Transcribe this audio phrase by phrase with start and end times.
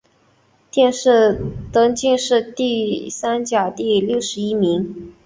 [0.71, 1.39] 殿试
[1.71, 5.13] 登进士第三甲第六十一名。